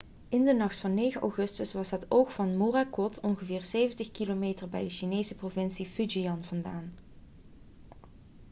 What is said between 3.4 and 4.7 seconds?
70 km